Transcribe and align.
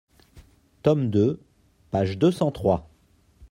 Tome 0.81 1.11
deux, 1.11 1.39
page 1.91 2.17
deux 2.17 2.31
cent 2.31 2.49
trois. 2.51 2.89